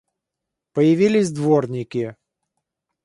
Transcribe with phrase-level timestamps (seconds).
[0.73, 2.15] Появились дворники.